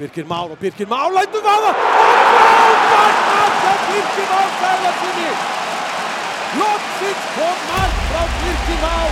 [0.00, 1.76] Birkir Már og Birkir Már lætur vaða og
[2.34, 5.30] frábært mark frá Birkir Már Sælarssoni.
[6.60, 9.10] Loksins kom mark frá Birkir Már.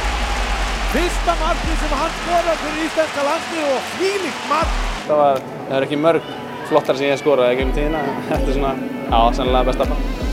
[0.92, 4.78] Fyrsta marki sem hann skorar fyrir íslenska landslið og hvílíkt mark.
[5.08, 6.32] Það var, það er ekki mörg
[6.70, 8.00] flottar sem ég skoraði ekki um tíðina.
[8.30, 8.72] Þetta er svona,
[9.12, 10.27] já, sannlega besta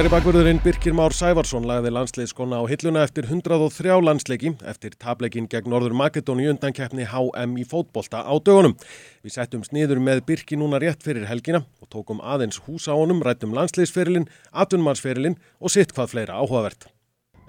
[0.00, 5.68] Hæri bakvörðurinn Birkir Már Sævarsson lagði landsliðskona á hilluna eftir 103 landsleiki eftir tapleikin gegn
[5.68, 8.72] Norður Makedóni undankeppni HM í fótbolta á dögunum.
[9.20, 13.20] Við settum sniður með Birki núna rétt fyrir helgina og tókum aðeins hús á honum,
[13.20, 14.24] rættum landsliðsferilinn,
[14.56, 16.88] atunmarsferilinn og sitt hvað fleira áhugavert.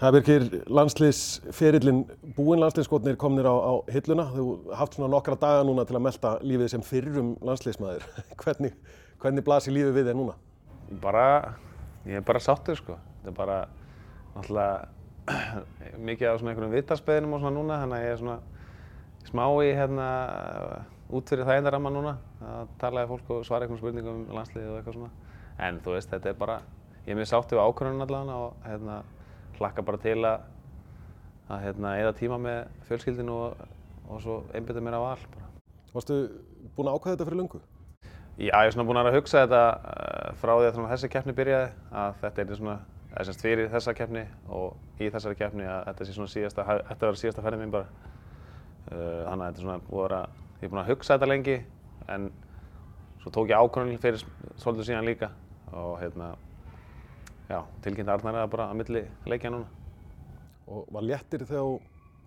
[0.04, 2.04] Það Birkir, landsliðsferilinn,
[2.36, 4.28] búinn landsliðskotnir komnir á, á hilluna.
[4.36, 8.12] Þú haft svona nokkra daga núna til að melda lífið sem fyrrum landsliðsmaður.
[8.44, 8.76] hvernig,
[9.24, 10.40] hvernig blasir lífið við þér núna?
[11.00, 11.28] Bara,
[12.06, 12.98] ég er bara sáttur sko.
[13.22, 13.58] Þetta er bara,
[14.36, 14.88] náttúrulega,
[16.08, 18.38] mikið á svona einhverjum vitaspeðinum og svona núna, þannig að ég er svona
[19.28, 20.08] smá í hérna,
[21.12, 22.16] út fyrir það eina ramma núna.
[22.42, 25.12] Það talaði fólk og svara einhverjum spurningum um landsliðið og eitthvað svona.
[25.62, 26.58] En þú veist, þetta er bara,
[27.06, 28.98] ég er mjög sáttur við ákvörðunum allavega og hérna,
[29.60, 30.48] hlakka bara til að,
[31.52, 33.68] að hérna, eða tíma með fjölskyldinu og,
[34.10, 35.52] og svo einbytta mér á val bara.
[35.92, 36.18] Varstu
[36.76, 37.62] búinn að ákvæða þetta fyrir löngu?
[38.42, 41.66] Já, ég er svona búinn að hugsa þetta uh, frá því að þessi keppni byrjaði
[42.02, 42.76] að þetta er svona,
[43.12, 44.22] það er semst fyrir þessa keppni
[44.58, 48.08] og í þessari keppni að þetta sé svona síðasta, þetta verður síðasta ferðin mín bara.
[48.88, 50.22] Uh, þannig að þetta er svona búið að vera,
[50.56, 51.58] ég er búinn að hugsa þetta lengi
[52.16, 52.26] en
[53.22, 54.24] svo tók ég ákvörðun fyrir
[54.64, 55.30] svolítið síðan líka
[55.78, 56.30] og hérna,
[57.52, 59.70] já, tilkynnti Arnar að bara að milli leikja núna.
[60.66, 61.78] Og var léttir þegar þú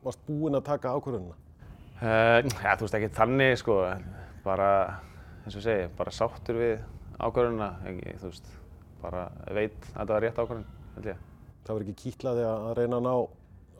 [0.06, 1.34] varst búinn að taka ákvörðunina?
[1.98, 3.80] Uh, ja, þú veist ekki þannig sko,
[4.46, 4.70] bara
[5.44, 6.74] eins og ég segi, bara sáttur við
[7.20, 8.50] ákvörðunina, ekki, þú veist,
[9.02, 11.24] bara veit að þetta var rétt ákvörðun, held ég.
[11.64, 13.14] Það var ekki kýtlaði að reyna að ná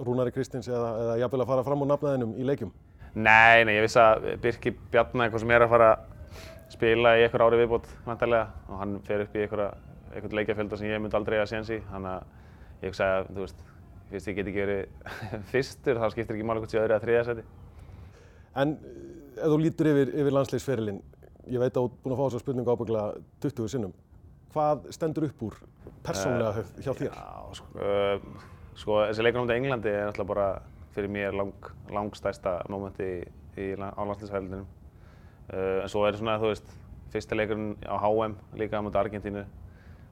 [0.05, 2.73] Rúnari Kristins eða, eða jafnvel að fara fram úr nafnaðinum í leikjum?
[3.15, 7.23] Nei, nei, ég vissi að Birki Bjarnar, eitthvað sem er að fara að spila í
[7.25, 11.39] einhver ári viðbót, vantarlega, og hann fer upp í einhvern leikjafjölda sem ég myndi aldrei
[11.39, 13.63] að séns í, þannig að ég hugsa að, þú veist,
[14.11, 15.13] fyrst ég get ekki verið
[15.53, 17.47] fyrstur, þá skiptir ekki máli hvort ég öðru að þriða seti.
[18.65, 18.75] En
[19.35, 21.01] ef þú lítur yfir, yfir landsleisferilinn,
[21.51, 23.95] ég veit að þú ert búinn að fá þessa spurningu ábygglega 20 sinnum.
[24.55, 25.59] Hvað stendur upp úr
[26.07, 27.17] persónulega uh, hjá þér?
[27.17, 28.47] Já, sko, uh,
[28.79, 30.47] sko þessi leikur á mútið Englandi er náttúrulega bara
[30.95, 33.19] fyrir mér lang, langstæsta mómenti í,
[33.59, 34.67] í, á landsleisferillinum.
[35.51, 36.75] Uh, en svo er svona, þú veist,
[37.15, 39.47] fyrsta leikurinn á HM líka á mútið Argentínu.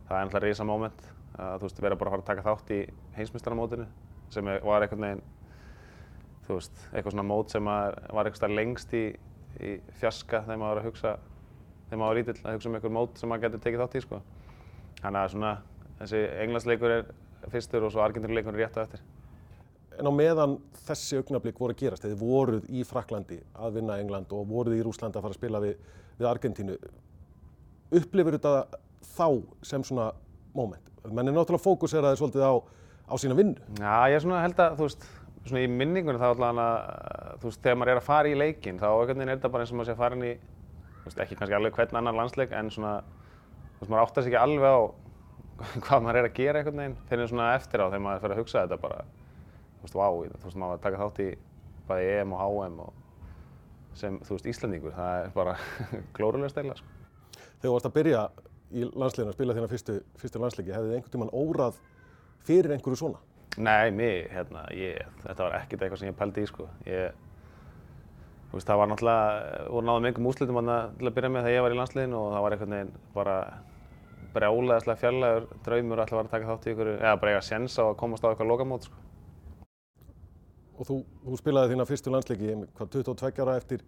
[0.08, 1.06] Það er náttúrulega risa móment
[1.38, 2.80] að þú veist, vera bara að fara að taka þátt í
[3.16, 3.86] heimsmyndstaramótinu
[4.32, 5.22] sem var einhvern veginn
[6.46, 9.02] þú veist, eitthvað svona mót sem var eitthvað lengst í,
[9.62, 11.14] í fjaska þegar maður var að hugsa,
[11.88, 14.04] þegar maður var lítill að hugsa um einhver mót sem maður getur tekið þátt í
[14.04, 14.20] sko.
[15.02, 15.52] Þannig að svona,
[16.02, 17.10] þessi englandsleikur er
[17.52, 19.02] fyrstur og svo argentinleikur er rétt á eftir.
[19.98, 20.56] En á meðan
[20.86, 24.84] þessi augnablík voru að gerast, þið voruð í Fraklandi að vinna England og voruð í
[24.86, 25.74] Rúsland að fara að spila við,
[26.18, 26.76] við Argentínu,
[28.00, 28.80] upplifur þetta
[29.12, 29.26] þá
[29.68, 30.12] sem svona
[30.56, 30.88] móment?
[31.10, 32.54] Menn er náttúrulega fókuseraði svolítið á,
[33.10, 33.58] á sína vinnu.
[33.76, 35.06] Já, ég er svona held að, þú veist,
[35.46, 36.66] svona í minningunni þá allavega
[37.42, 39.72] þú veist, þegar maður er að fara í leikinn þá veginn er þetta bara eins
[39.72, 40.32] og maður sé að fara inn í
[41.02, 42.92] þú veist, ekki kannski alveg hvern annan landsleik en svona,
[43.74, 44.80] þú veist, maður áttar sér ekki alveg á
[45.86, 48.42] hvað maður er að gera einhvern veginn fyrir svona eftir á þegar maður fyrir að
[48.42, 51.28] hugsa þetta bara þú veist, vá, þú veist, maður taka þátt í
[51.88, 53.00] bæði EM og HM og
[53.98, 55.56] sem, þú veist, Íslandingur, það er bara
[56.16, 56.98] glórulega stæla, sko.
[57.32, 58.22] Þegar þú varst að byrja
[58.72, 61.80] í landsleikinu að spila þína fyrstu, fyrstu landsleiki, hefði þið einhvern tíman órað
[62.46, 63.20] fyrir einhverju svona?
[63.60, 66.68] Nei, mig, hérna, ég, þetta var ekkert eitthvað sem ég pældi í, sko.
[66.88, 67.12] Ég,
[68.48, 71.56] þú veist, það var náttúrulega, voru náðum einhverjum úslitum þarna til að byrja með þegar
[71.56, 73.34] ég var í landsliðinu og það var einhvern veginn bara
[74.32, 77.76] brjálæðislega fjarlægur draumur að alltaf var að taka þátt í ykkur, eða bara eiga séns
[77.76, 79.02] á að komast á eitthvað lokamót, sko.
[80.80, 80.96] Og þú,
[81.26, 83.84] þú spilaði þína fyrstu landsleiki, hvað, 22 ára eftir,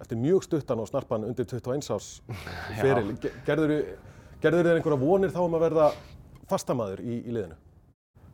[0.00, 2.08] eftir mjög stuttan og snarpan undir 21 árs
[2.80, 3.12] feril.
[3.44, 3.76] Gerður
[4.40, 5.90] þér einhverja vonir þá um að verða
[6.48, 7.60] fastamæður í, í liðinu?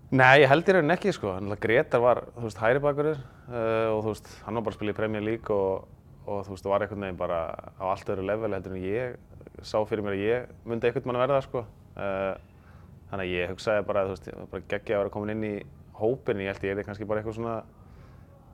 [0.08, 1.34] Nei, ég held í rauninni ekki sko.
[1.60, 4.92] Gretar var, þú veist, hæri bakurur uh, og þú veist, hann var bara að spila
[4.94, 5.82] í Premier League og,
[6.24, 7.40] og þú veist, var einhvern veginn bara
[7.76, 9.18] á allt öðru level heldur en ég
[9.60, 11.64] sá fyrir mér að ég myndi einhvern mann að verða sko.
[11.92, 12.62] Uh,
[13.10, 15.50] þannig að ég hugsaði bara, þú veist, bara geggja að vera komin inn í
[15.98, 17.58] hópin, ég held ég er kannski bara eitthvað svona,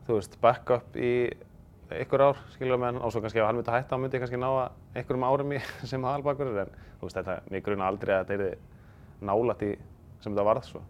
[0.08, 1.12] þú veist, backup í
[2.00, 4.24] ykkur ár, skilur meðan, og svo kannski ef hann myndi að hætta, þá myndi ég
[4.24, 5.62] kannski ná að einhverjum árum í
[5.92, 9.72] sem aðalbakur, en þú veist, þetta, mig gruna aldrei að þetta er nálat í
[10.24, 10.82] sem þetta varð, svo.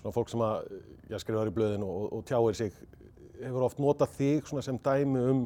[0.00, 0.68] Svona fólk sem að,
[1.10, 2.76] já, skrifar í blöðinu og, og tjáir sig,
[3.40, 5.42] hefur oft notað þig sem dæmi um,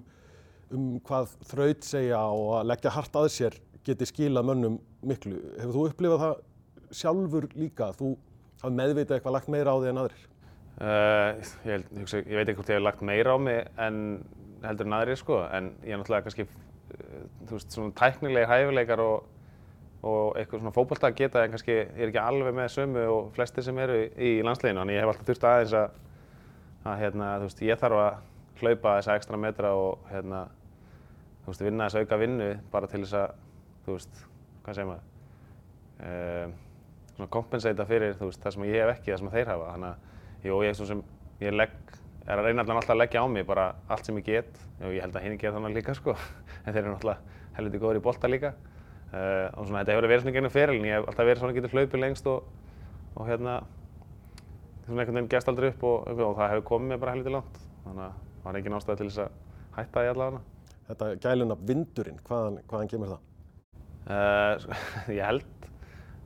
[0.74, 5.40] um hvað þraut segja og að leggja hart að sér geti skilað mönnum miklu.
[5.58, 8.14] Hefur þú upplifað það sjálfur líka, þú
[8.62, 10.24] hafði meðvitað eitthvað lagt meira á því en aðrir?
[10.74, 13.98] Uh, ég, hugsa, ég veit ekki hvort ég hef lagt meira á mig en
[14.64, 19.02] heldur en aðrir sko, en ég er náttúrulega kannski, uh, þú veist, svona tæknilega hæfileikar
[19.04, 19.28] og,
[20.04, 23.64] og eitthvað svona fókbalta geta en kannski ég er ekki alveg með sömu og flestir
[23.64, 25.98] sem eru í, landsleginu, en ég hef alltaf þurft aðeins að,
[26.84, 30.44] að hérna, þú veist, ég þarf að hlaupa þessa ekstra metra og hérna,
[31.44, 33.38] þú veist, vinna þessa auka vinnu bara til þess að,
[33.86, 34.24] þú veist,
[34.66, 35.08] hvað segir maður,
[36.10, 36.58] uh,
[37.14, 39.94] svona kompensata fyrir, þú veist, það sem ég hef ekki, það sem þeir hafa, þannig
[39.94, 40.12] að
[40.44, 40.98] Jú, ég, sem,
[41.40, 41.72] ég legg,
[42.28, 44.58] er að reyna alltaf að leggja á mig bara allt sem ég get.
[44.82, 46.12] Og ég held að hinn gera þannig líka sko.
[46.66, 48.50] En þeir eru náttúrulega helviti góður í bolta líka
[49.14, 52.02] og svona þetta hefur verið svona gennum ferilin ég hef alltaf verið svona getur hlaupið
[52.02, 52.48] lengst og,
[53.14, 53.58] og hérna
[54.84, 57.60] svona einhvern veginn gerst aldrei upp og, og það hefur komið mér bara helviti langt.
[57.84, 59.38] Þannig að það var ekki nástæði til þess að
[59.78, 60.42] hætta í allavega.
[60.88, 63.30] Þetta gæluna vindurinn, hvaðan, hvaðan kemur það?
[64.04, 64.76] Uh,
[65.16, 65.68] ég held,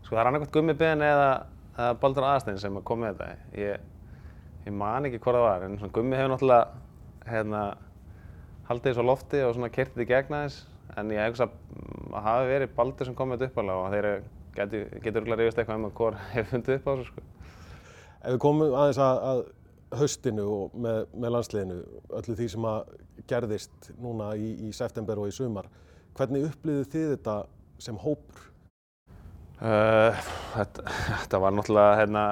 [0.02, 1.28] sko það er annarkvæmt gummibein eða,
[1.76, 3.52] eða Baldur Aðarstein sem kom með þetta.
[3.62, 3.84] Ég,
[4.66, 7.62] ég man ekki hvað það var, en svona Gummi hefur náttúrulega hérna,
[8.68, 10.66] haldið þessu á lofti og svona kertið í gegna þess
[10.98, 14.08] en ég hef að það hafi verið Baldur sem kom með þetta uppalega og þeir
[15.02, 17.26] getur örgulega reyðist eitthvað um að hvað hefur fundið upp á þessu sko.
[18.18, 19.44] Ef við komum aðeins að, að
[19.98, 21.78] haustinu og með, með landsliðinu,
[22.18, 22.96] öllu því sem að
[23.30, 25.70] gerðist núna í, í september og í sumar,
[26.18, 27.36] hvernig upplýðið þið þetta
[27.82, 28.44] sem hópur?
[29.58, 30.14] Uh,
[30.54, 30.84] þetta,
[31.22, 32.24] þetta var náttúrulega, hérna,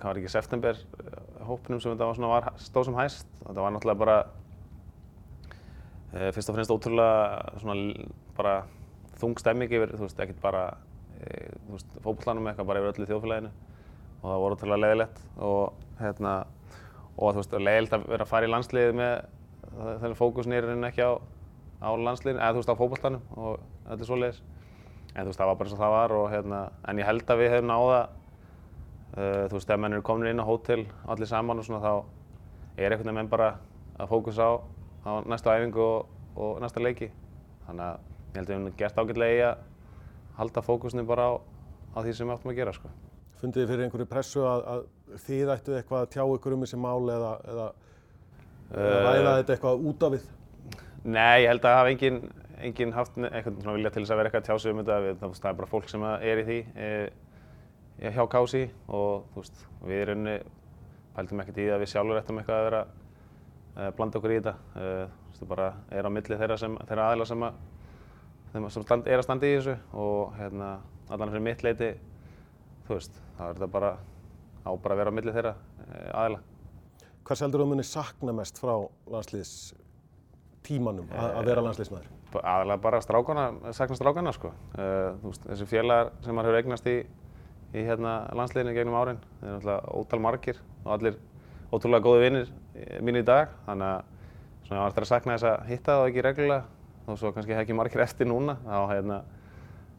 [0.00, 0.80] hvað var ekki, september
[1.46, 3.28] hópnum sem þetta var svona var stóð sem hæst.
[3.44, 4.16] Þetta var náttúrulega bara
[6.14, 8.56] uh, fyrst og fremst ótrúlega svona bara
[9.20, 10.64] þung stemming yfir, þú veist, ekkert bara
[11.70, 13.52] veist, fókballanum eitthvað bara yfir öllu þjóðfélaginu
[14.16, 16.34] og það voru ótrúlega leiðilegt og hérna
[17.16, 19.14] og þú veist, leiðilegt að vera að fara í landsliðið með
[19.76, 21.12] þennan fókusin er ekki á,
[21.80, 24.44] á landsliðinu, eða þú veist, á fókballanum og er svoleiðis.
[25.16, 27.30] En þú veist, það var bara eins og það var og hérna, en ég held
[27.32, 28.00] að við hefum náða
[29.16, 31.92] Uh, þú veist, ef menn eru komin inn á hótel allir saman og svona þá
[32.76, 33.46] er einhvern veginn bara
[33.96, 34.52] að fókusa á,
[35.08, 37.08] á næstu æfingu og, og næsta leiki.
[37.64, 39.64] Þannig að ég held að við hefum gert ágætlega í að
[40.36, 41.32] halda fókusinu bara á,
[41.96, 42.76] á því sem við áttum að gera.
[42.76, 42.92] Sko.
[43.40, 46.80] Fundið þið fyrir einhverju pressu að, að þið ættu eitthvað að tjá ykkur um þessi
[46.80, 47.68] mál eða, eða,
[48.72, 50.26] eða ræða uh, þetta eitthvað út af við?
[51.06, 52.20] Nei, ég held að hafa enginn
[52.64, 54.98] engin haft eitthvað svona vilja til þess að vera eitthvað að tjá sig um þetta.
[55.04, 56.58] Við, það er bara fólk sem er í því.
[56.76, 60.36] E, hjá Kási og þú veist, við í rauninni
[61.16, 62.82] pæltum ekkert í það að við sjálfur ættum eitthvað að vera
[63.76, 64.54] að blanda okkur í þetta.
[64.76, 67.60] Þú veist, það bara er á milli þeirra, sem, þeirra aðila sem, að,
[68.72, 70.76] sem stand, er að standa í þessu og hérna,
[71.12, 71.92] allan fyrir mitt leiti,
[72.86, 73.90] þú veist, þá er þetta bara
[74.66, 75.54] á bara að vera á milli þeirra
[76.16, 76.40] aðila.
[77.26, 78.74] Hvað seldur þú munið sakna mest frá
[79.10, 79.52] landsliðs
[80.66, 82.10] tímanum að, vera landsliðsmaður?
[82.36, 84.50] Aðalega bara strákana, sakna strákana sko.
[84.74, 86.96] Þú veist, þessi félagar sem maður hefur eignast í
[87.76, 89.18] í hérna landsliðinu gegnum árin.
[89.40, 91.18] Þeir eru náttúrulega ótal margir og allir
[91.72, 92.52] ótrúlega góði vinnir
[93.04, 93.52] mín í dag.
[93.66, 94.00] Þannig að
[94.66, 96.75] svona ég var eftir að sakna þess að hitta það ekki reglulega
[97.06, 98.56] og svo kannski hef ekki margir eftir núna.
[98.66, 99.20] Þá hérna,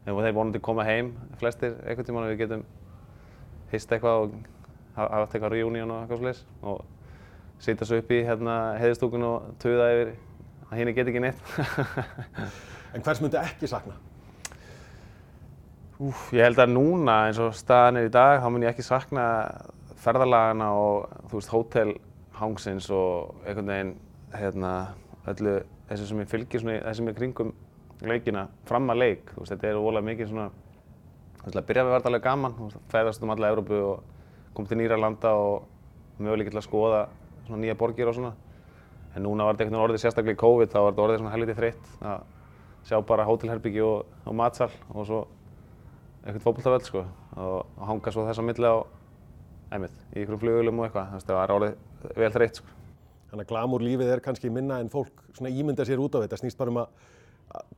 [0.06, 2.64] hefur þeir vonandi koma heim flestir einhvern tíma og við getum
[3.72, 4.36] hist eitthvað og
[4.96, 6.84] hafa eftir eitthvað reunion og eitthvað sliðis og
[7.62, 10.12] sitja svo upp í hérna heiðistúkun og tuða yfir
[10.68, 11.40] að hinn get ekki neitt.
[12.94, 13.96] en hvers myndi ekki sakna?
[15.98, 18.86] Úf, ég held að núna eins og staðan er í dag þá mun ég ekki
[18.86, 19.24] sakna
[19.98, 23.96] ferðalagana og þú veist hótelhangsins og einhvern veginn
[24.38, 24.72] hérna
[25.32, 25.56] öllu
[25.88, 27.52] þessu sem ég fylgir svona þessu sem er kringum
[28.08, 29.32] leikina fram að leik.
[29.34, 30.48] Þú veist þetta er ólega mikið svona
[31.38, 32.56] þú veist að byrja við að verða alveg gaman.
[32.58, 34.02] Þú veist fæðast um alla Európu og
[34.54, 37.02] koma til nýra landa og mögulega til að skoða
[37.46, 38.34] svona nýja borgir og svona.
[39.16, 41.34] En núna var þetta einhvern veginn orðið sérstaklega í COVID þá var þetta orðið svona
[41.34, 42.26] helviti þreytt að
[42.88, 45.24] sjá bara hótelherbyggi og, og matsal og svo
[46.22, 47.04] eitthvað fókbaltavöld sko
[47.38, 48.76] og hanga svo þess að milli á
[49.74, 52.77] einmitt, í ykkurum flugulum og eitthvað, það er árið vel þreytt sko.
[53.28, 56.58] Þannig að glamúr lífið er kannski minna en fólk ímynda sér út á þetta, snýst
[56.58, 56.86] bara um að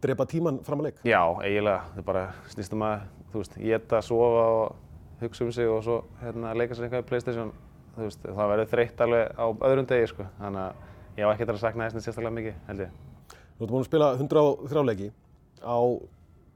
[0.02, 1.00] drepa tíman fram að leik?
[1.06, 3.02] Já, eiginlega, það bara snýst um að,
[3.32, 7.08] þú veist, geta, sofa og hugsa um sig og svo hérna leika sér eitthvað í
[7.10, 7.52] Playstation,
[7.96, 11.54] þú veist, það verður þreytt alveg á öðrum degi sko, þannig að ég á ekkert
[11.54, 12.94] að sakna þess sérstaklega mikið, held ég.
[13.30, 15.10] Þú ert búin að spila 103 leiki
[15.60, 15.78] á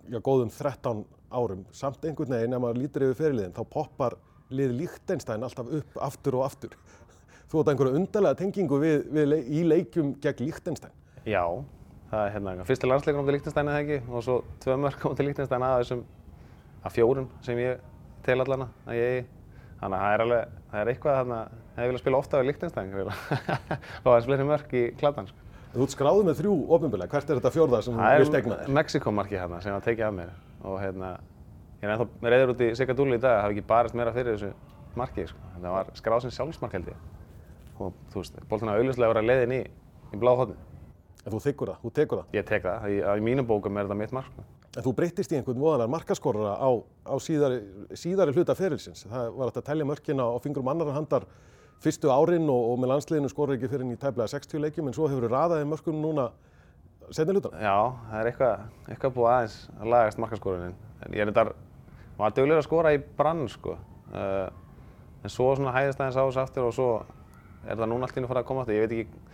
[0.09, 1.03] já, góðum 13
[1.35, 4.17] árum, samt einhvern veginn ef maður lítur yfir fyrirliðin, þá poppar
[4.55, 6.77] lið Líktenstein alltaf upp aftur og aftur.
[7.55, 10.91] Þú átt einhverju undarlega tengingu við, við, í leikjum gegn Líktenstein.
[11.23, 11.45] Já,
[12.11, 14.35] það er hérna fyrsti landsleikur á móti Líktenstein eða ekki og svo
[14.65, 16.01] tvö mörg á móti Líktenstein að þessum
[16.85, 17.85] að fjórum sem ég
[18.27, 19.23] tel allana að ég eigi.
[19.85, 21.39] Þannig að það er alveg, það er eitthvað þarna,
[21.79, 23.15] ég vil að spila ofta við Líktenstein og
[24.03, 25.31] það er fleiri mörg í klatan.
[25.31, 25.41] Sko.
[25.75, 28.61] Þú ert skráðið með þrjú ofinbilla, hvert er þetta fjórða sem þú vilt egna Það
[28.65, 28.69] þér?
[28.71, 30.35] er Mexikomarki hérna sem var tekið af mér
[30.65, 31.09] og hérna,
[31.83, 34.37] ég er ennþá reyður út í Sigadúli í dag, það hafi ekki barist meira fyrir
[34.39, 34.53] þessu
[34.99, 35.51] marki, sko.
[35.59, 37.03] Það var skráð sem sjálfsmark held ég.
[37.81, 39.63] Og þú veist, boltin að auðvitað vera leiðin í,
[40.15, 40.61] í bláhóttin.
[41.25, 42.37] En þú þykkur það, þú tekur það.
[42.37, 44.45] Ég tek það, í, í mínum bókum er þetta mitt mark, sko.
[44.75, 46.71] En þú breyttist í einhvern voðalega markaskorara á,
[47.07, 47.61] á síðari,
[47.95, 49.05] síðari hluta ferilsins.
[49.07, 51.27] Það var að telja mörkina á fingrum annar handar
[51.85, 55.07] fyrstu árin og, og með landsliðinu skorur ekki fyrir í tæplega 60 leikjum en svo
[55.11, 56.27] hefur raðaði mörkum núna
[57.15, 57.55] setni hlutan.
[57.61, 57.77] Já,
[58.11, 60.77] það er eitthvað, eitthvað búið aðeins að lagast markaskorunin.
[61.05, 61.57] En ég er þetta,
[62.19, 63.77] var duglegur að skora í brann, sko.
[64.15, 64.49] Uh,
[65.23, 66.89] en svo svona hæðist aðeins á þessu aftur og svo
[67.67, 68.77] er það núna allt í einu farið að koma aftur.
[68.77, 69.25] Ég veit ekki,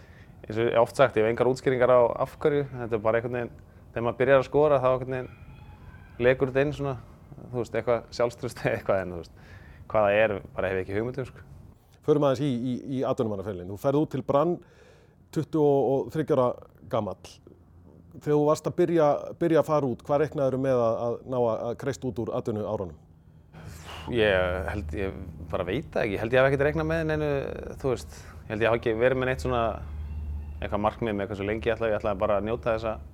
[0.46, 2.64] eins og oft sagt, ég hef engar útskýringar á afhverju.
[2.72, 3.52] Þetta er bara einhvern veginn,
[3.90, 5.30] þegar maður byrjar að skora þá einhvern veginn
[6.20, 6.96] legur þetta inn svona,
[7.50, 9.46] þú veist, eitthvað sjálfströst eða eitthvað en þú veist,
[9.90, 11.46] hvað það er, bara hef ég ekki hugmyndum, sko.
[12.06, 13.70] Förum aðeins í, í, í atvinnumannaferlin.
[13.70, 14.56] Þú ferð út til Brann
[15.36, 16.48] 23 ára
[16.90, 17.20] gamall.
[18.16, 19.08] Þegar þú varst að byrja,
[19.38, 22.64] byrja að fara út, hvað reknaður með að, að ná að kreist út úr atvinnu
[22.66, 22.96] árunum?
[24.10, 25.18] Ég held, ég
[25.50, 27.30] bara veit það ekki, ég held ég hafi ekkert reiknað með neinu,
[27.78, 29.60] þú veist, ég held ég hafi ekki verið með neitt svona
[30.60, 33.06] eitthvað markmið með eitthvað svo lengi, ég ætlaði, ég ætlaði bara að njóta þess að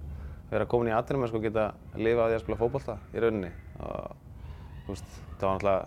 [0.50, 1.67] vera komin í atvinnum og geta
[1.99, 3.50] lifa á því að spila fótbolta í rauninni.
[3.83, 4.17] Og
[4.87, 5.83] þú veist, það var náttúrulega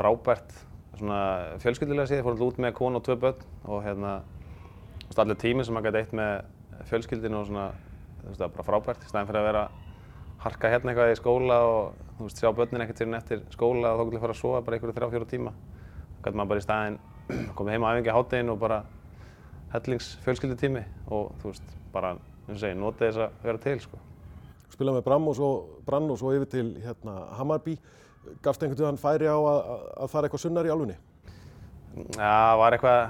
[0.00, 0.54] frábært
[1.00, 1.20] svona
[1.62, 4.14] fjölskyldulega síðan, ég fór alltaf út með konu og tvö börn og hérna,
[5.00, 6.32] þú veist, allir tíminn sem maður gæti eitt með
[6.90, 7.66] fjölskyldinu og svona,
[8.20, 9.06] þú veist, það var bara frábært.
[9.06, 9.64] Í staðin fyrir að vera
[10.44, 14.00] harka hérna eitthvað í skóla og þú veist, sjá börnin ekkert fyrir eftir skóla og
[14.02, 15.52] þá getur fara að sofa bara einhverju þrjá, fjóra tíma.
[16.20, 16.98] Þá gæti maður bara í staðinn
[17.56, 18.78] komið heim á æfingi á háttegin og bara
[19.72, 20.82] hellings fjölskyldutími
[21.14, 22.12] og þú veist, bara,
[22.46, 24.00] eins og segi, notið þess að vera til, sko.
[24.70, 25.50] Spila með Brann og svo,
[25.86, 27.74] Brann og svo yfir til hérna, Hammarby.
[28.44, 30.96] Gafst einhvern veginn færi á að, að- að fara eitthvað sunnar í álfunni?
[32.14, 33.00] Já, það var eitthvað,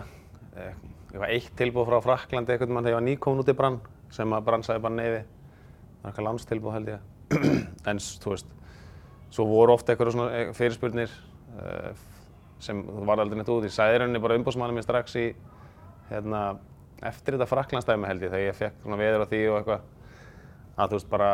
[0.57, 0.75] eh,
[1.11, 3.81] eitthvað eitt tilbúð frá Fraklandi einhvern mann þegar ég var nýkomin út í Brann
[4.15, 5.21] sem að Brann sagði bara neyfi.
[5.25, 7.09] Það var eitthvað landstilbúð held ég.
[7.93, 8.55] en þú veist,
[9.31, 11.13] svo voru ofta eitthvað eh, fyrirspurnir
[11.61, 11.93] uh,
[12.61, 13.65] sem var aldrei neitt út.
[13.65, 15.29] Ég sagði í rauninni bara umbóðsmannum mér strax í,
[16.11, 16.43] hérna,
[17.07, 19.87] eftir þetta Fraklandsdæmi held ég þegar ég fekk svona veður á því og eitthvað
[20.81, 21.31] að þú veist bara,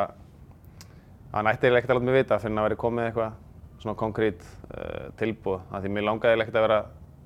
[1.32, 3.42] hann ætti eiginlega ekkert láta mig vita fyrir að vera komið eitthvað
[3.82, 5.60] svona konkrét uh, tilbúð.
[5.70, 6.78] Af því mér langaði ekkert að vera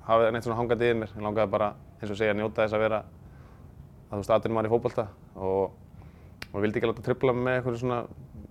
[0.07, 1.15] hafa neitt svona hangandi yfir mér.
[1.17, 3.03] Ég langaði bara, eins og segja, að njóta þess að vera
[4.11, 5.77] að þú veist, atvinnum maður í fótbolta og,
[6.51, 8.01] og vildi ekki láta mig með eitthvað svona,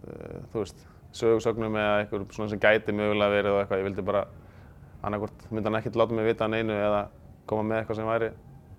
[0.05, 3.81] uh, þú veist, sögursögnum eða eitthvað svona sem gæti mögulega verið og eitthvað.
[3.81, 4.25] Ég vildi bara,
[5.01, 7.01] annarkvort myndi hann ekkert láta mig vita að neinu eða
[7.49, 8.29] koma með eitthvað sem væri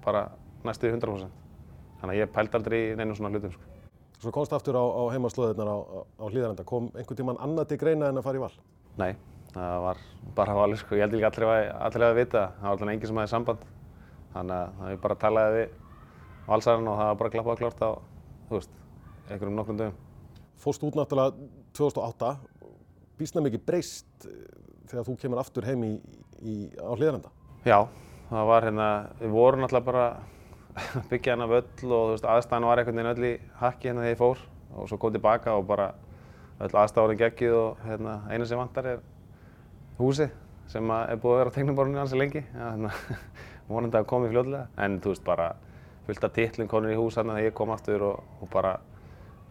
[0.05, 0.23] bara
[0.67, 1.35] næstu í 100%.
[2.01, 3.67] Þannig að ég pældi aldrei í neinu svona hlutum, sko.
[4.21, 6.65] Svo komst aftur á, á heimaslóðirnar á, á, á hlýðarenda.
[6.69, 8.53] Kom einhvern tíman annað til greina en að fara í val?
[9.01, 9.13] Nei,
[9.55, 10.03] það var
[10.37, 10.97] bara valið, sko.
[10.97, 12.57] Ég held ekki allir allir að vita það.
[12.57, 13.65] Það var alltaf enginn sem hafði samband.
[14.35, 15.73] Þannig að ég bara talaði við
[16.51, 17.91] valsarinn og það var bara klappað og klárt á,
[18.49, 18.77] þú veist,
[19.29, 19.99] einhverjum nokkrum dögum.
[20.61, 22.33] Fórst út náttúrulega 2008.
[23.21, 24.37] Býsna mikið breyst eh,
[24.91, 25.93] þegar þú kemur aftur heim í,
[26.41, 27.33] í, á hlýðarenda.
[27.67, 27.79] Já,
[28.31, 30.05] það var hérna, við vorum alltaf bara
[30.81, 34.15] að byggja hérna völl og veist, aðstæðan var einhvern veginn öll í hakki hérna þegar
[34.15, 35.91] ég fór og svo kom tilbaka og bara
[36.63, 39.03] öll aðstæðan geggið og hérna, eina sem vantar er
[39.99, 40.31] húsið
[40.71, 42.45] sem er búið að vera á teiknuborðinu hansi lengi.
[42.47, 42.93] Já, hérna,
[43.99, 44.69] að komi fljóðlega.
[44.79, 45.49] En þú veist, bara
[46.07, 48.77] fullt af titlum konur í hús hérna þegar ég kom aftur og, og bara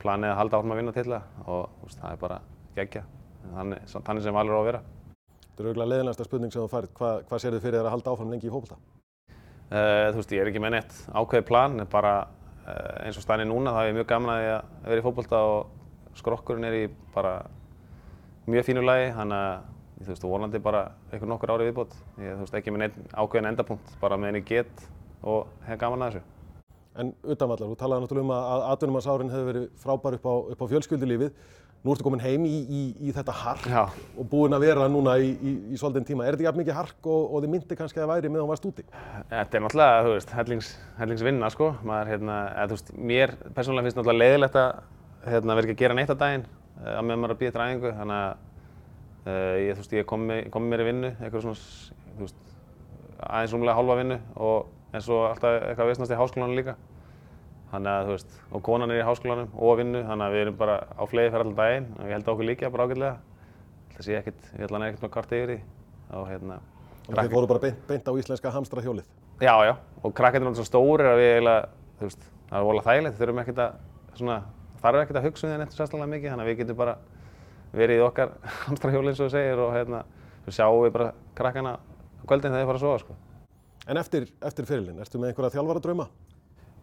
[0.01, 2.39] planið að halda áfram að vinna titla og þú veist, það er bara
[2.77, 3.03] geggja.
[3.49, 4.81] Þannig, þannig sem valur á að vera.
[5.43, 6.91] Þetta er auðvitað leiðinlegasta spurning sem þú færð.
[6.99, 8.77] Hva, hvað sér þið fyrir þér að halda áfram lengi í fókbalta?
[9.69, 13.25] Uh, þú veist, ég er ekki með neitt ákveðið plan, en bara uh, eins og
[13.25, 16.69] staðinni núna þá er ég mjög gaman að ég að vera í fótbolta og skrokkurinn
[16.69, 17.33] er í bara
[18.49, 19.67] mjög fínu lagi, þannig að
[19.99, 21.93] þú veist, vonandi bara einhver nokkur ári viðbót.
[22.23, 24.85] Ég þú veist, ekki með neitt ákveðin endapunkt, bara með henni get
[25.27, 26.38] og hef gaman að þessu.
[26.99, 30.71] En utanvallar, þú talaði náttúrulega um að atvinnumarsárin hefði verið frábær upp á, upp á
[30.73, 31.33] fjölskyldulífið.
[31.79, 33.85] Nú ertu komin heim í, í, í þetta hark Já.
[34.19, 36.25] og búinn að vera núna í, í, í svolítinn tíma.
[36.27, 38.67] Er þetta jafn mikið hark og, og þið myndi kannski að væri meðan þú varst
[38.67, 38.83] úti?
[39.29, 41.69] Þetta er náttúrulega, þú veist, hellings, hellingsvinna, sko.
[41.87, 45.97] Maður, hérna, þú veist, mér persónulega finnst náttúrulega leiðilegt að hérna, vera ekki að gera
[46.01, 46.45] neitt að daginn,
[46.83, 48.27] að meðan maður er að býja eftir æfingu, þannig að
[49.29, 52.35] uh, ég, veist, ég kom, kom mér í vinnu, eitthvað svona,
[53.29, 56.75] aðeins rúmlega hálfa vinnu og en svo alltaf eitthvað veistnast í háskólanum líka.
[57.69, 60.43] Þannig að, þú veist, og konan er í háskólanum og að vinnu, þannig að við
[60.43, 63.17] erum bara á fleiði fyrir allan daginn og ég held að okkur líka bara ágætlega.
[63.93, 65.57] það sé ekkert, ég ætla hann ekkert með kart yfir því.
[66.17, 66.57] Og hérna,
[67.09, 69.05] að þið fóru bara beint, beint á íslenska hamstra hjólið.
[69.39, 72.67] já, já, og krakkarnir er náttúrulega svo stórir að við eiginlega, þú veist, það er
[72.69, 73.77] volað þægilegt, þurfum ekkert að,
[74.19, 74.37] svona,
[74.81, 76.95] þarf ekkert að hugsa um því neitt sérstaklega mikið, þannig að við getum bara
[77.73, 78.33] verið í okkar
[78.65, 80.03] hamstrahjóli eins og þú segir og hérna,
[80.43, 81.75] svo sjáum við bara krakkana
[82.25, 83.17] kvöldin þegar þeir fara að sofa, sko.
[83.89, 86.09] En eftir, eftir fyrirlin, ertu með einhverja þjálfara drauma?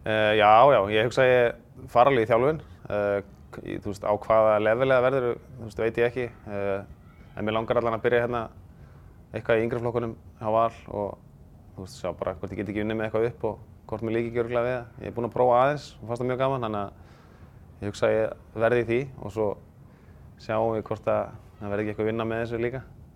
[0.07, 2.61] Uh, já, já, ég hugsa að ég fara alveg í þjálfun,
[2.95, 3.17] uh,
[3.67, 5.25] í, þú veist, á hvaða levelega verður,
[5.57, 6.85] þú veist, veit ég ekki, uh,
[7.35, 8.43] en mér langar allan að byrja hérna
[9.35, 11.17] eitthvað í yngri flokkunum á val og
[11.75, 14.15] þú veist, sjá bara hvort ég get ekki unnið með eitthvað upp og hvort mér
[14.17, 14.87] líki ekki örgulega við það.
[15.03, 18.07] Ég er búinn að prófa aðeins og fannst það mjög gaman, þannig að ég hugsa
[18.07, 19.49] að ég verði í því og svo
[20.47, 22.87] sjáum við hvort að það verði ekki eitthvað vinna með þessu líka.